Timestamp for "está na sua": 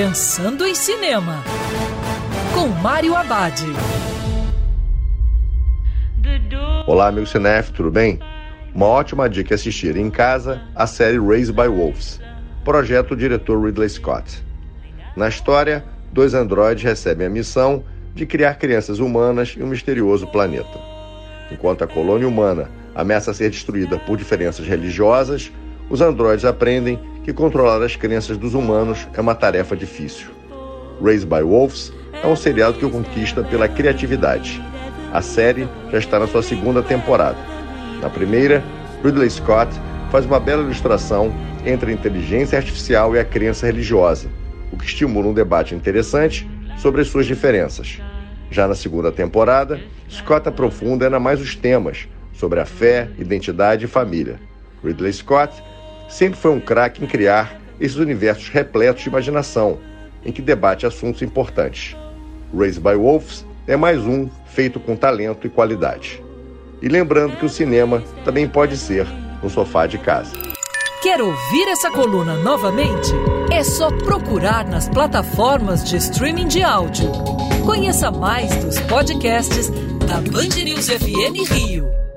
35.98-36.42